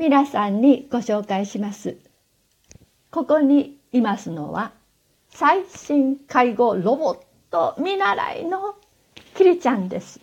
[0.00, 1.98] 皆さんにご紹介します。
[3.10, 4.72] ここにいますのは
[5.28, 7.18] 最新介護ロボッ
[7.50, 8.76] ト見習いの
[9.36, 10.18] キリちゃんです。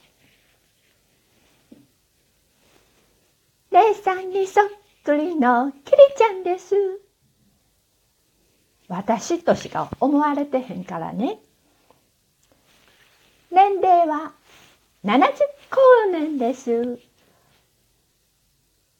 [3.69, 4.69] レイさんにそっ
[5.03, 6.73] くりのキリちゃんです。
[8.87, 11.37] 私としか思われてへんからね。
[13.51, 14.33] 年齢は
[15.05, 15.21] 70
[15.69, 16.97] 光年です。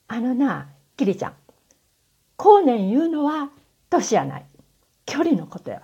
[0.08, 1.34] あのな、キリちゃん。
[2.38, 3.50] 光年言うのは
[3.90, 4.46] 年やない。
[5.06, 5.82] 距離のことや。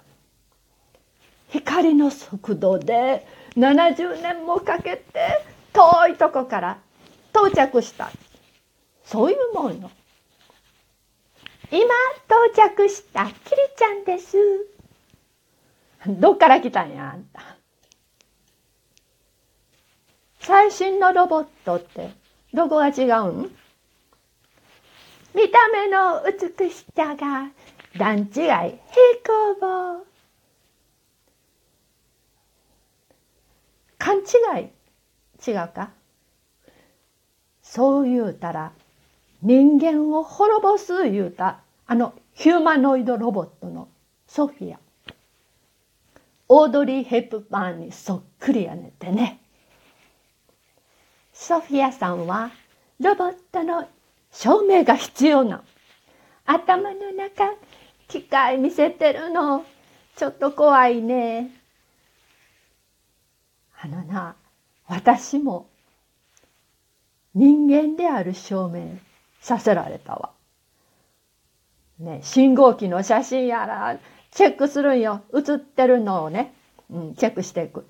[1.49, 6.77] 光の速度で70年もかけて遠いとこから
[7.29, 8.11] 到着した
[9.05, 9.91] そういうもんよ
[11.69, 11.79] 今
[12.27, 13.35] 到着したきり
[13.77, 14.37] ちゃんです
[16.07, 17.57] どっから来たんやあんた
[20.39, 22.09] 最新のロボットって
[22.53, 23.55] どこが違うん？
[25.53, 27.51] た目の美しさが
[27.97, 28.49] 段違い平
[29.23, 30.03] 行棒。
[33.99, 34.21] 勘違
[34.63, 34.69] い
[35.47, 35.91] 違うか？
[37.61, 38.71] そう言うたら
[39.43, 43.87] 人間を滅ぼす言うたあのヒューマノイドロボットの
[44.27, 44.79] ソフィア。
[46.49, 49.39] オードリー・ヘップバーンにそっくりやねてね。
[51.31, 52.51] ソフィアさんは
[52.99, 53.87] ロボットの
[54.33, 55.63] 証明が必要な
[56.45, 57.53] 頭の中
[58.07, 59.65] 機械見せてるの
[60.15, 61.51] ちょっと怖いね
[63.79, 64.35] あのな
[64.87, 65.67] 私も
[67.33, 68.97] 人間である証明
[69.41, 70.31] させられたわ。
[71.99, 73.99] ね、信号機の写真やら
[74.31, 75.23] チェックするんよ。
[75.31, 76.53] 写ってるのをね、
[76.89, 77.87] うん、チェックしていく。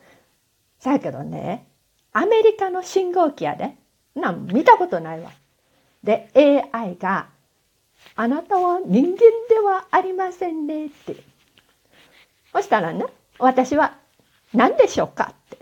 [0.80, 1.68] さやけどね、
[2.14, 3.76] アメリカの信号機やで。
[4.16, 5.32] なん見たことないわ。
[6.04, 6.30] で、
[6.74, 7.28] AI が、
[8.16, 9.18] あなたは人間
[9.50, 11.16] ではありませんねって。
[12.52, 13.06] そしたらね、
[13.40, 13.98] 私は
[14.54, 15.58] 何でしょうかって。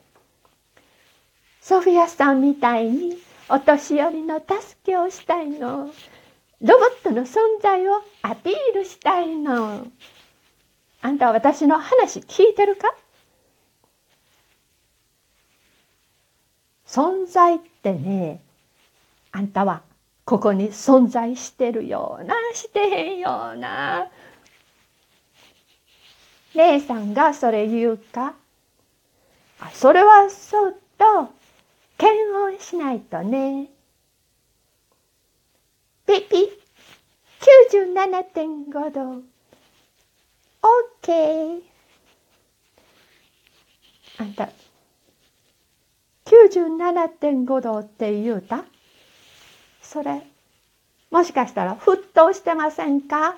[1.62, 3.18] ソフィアさんみたいに
[3.48, 5.92] お年寄りの助けをしたいの。
[6.60, 9.88] ロボットの存在をアピールしたいの。
[11.02, 12.94] あんたは私の話聞いてるか？
[16.86, 18.42] 存在ってね、
[19.32, 19.82] あんたは
[20.31, 24.08] ここに存在してるような、してへんような。
[26.53, 28.36] 姉さんがそれ言うか？
[29.59, 31.34] あそれはそうと、
[31.97, 33.68] 検温しないとね。
[36.08, 36.50] ピピ
[37.68, 39.24] 97.5度。
[40.62, 41.62] OK。
[44.18, 44.47] あんた、
[46.24, 48.64] 97.5度って言うた？
[49.91, 50.22] それ、
[51.09, 53.35] もしかしたら沸騰してませんか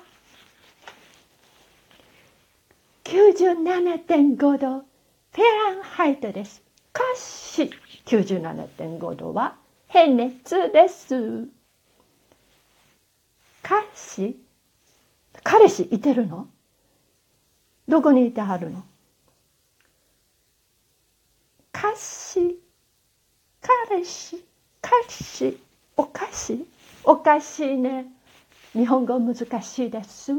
[3.02, 6.62] ?97.5 度、フェランハイトです。
[6.92, 7.72] かし。
[8.06, 9.56] 97.5度は
[9.88, 11.48] 変熱です。
[13.60, 14.36] 彼氏
[15.42, 16.46] 彼氏いてるの？
[17.88, 18.84] どこにいてはるの？
[21.74, 22.60] 歌詞
[23.60, 24.44] 彼氏
[24.80, 25.58] 歌詞
[25.96, 26.66] おかしい。
[27.04, 28.06] おかしいね。
[28.72, 30.32] 日本語難しいです。